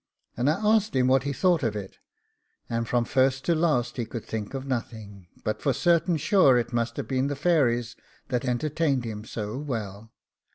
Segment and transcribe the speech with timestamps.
[0.35, 1.99] And I asked him what he thought of it;
[2.67, 6.73] and from first to last he could think of nothing, but for certain sure it
[6.73, 7.95] must have been the fairies
[8.29, 10.11] that entertained him so well.